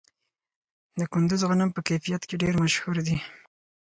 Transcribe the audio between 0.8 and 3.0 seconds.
د کندز غنم په کیفیت کې ډیر مشهور